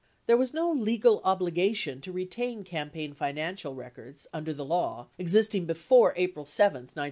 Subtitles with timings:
[0.25, 6.13] There was no legal obligation to retain campaign financial records under the law existing before
[6.15, 6.99] April 7, 1972.